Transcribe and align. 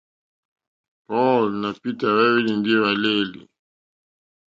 Paul 1.05 1.43
nà 1.61 1.69
Peter 1.81 2.13
hwá 2.17 2.25
hwélì 2.31 2.53
ndí 2.59 2.71
hwàléèlì. 2.79 3.41